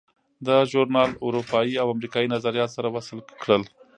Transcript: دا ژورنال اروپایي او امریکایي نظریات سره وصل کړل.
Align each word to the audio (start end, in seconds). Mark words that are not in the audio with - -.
دا 0.47 0.57
ژورنال 0.71 1.11
اروپایي 1.25 1.73
او 1.81 1.87
امریکایي 1.95 2.31
نظریات 2.35 2.69
سره 2.77 2.87
وصل 2.95 3.17
کړل. 3.41 3.63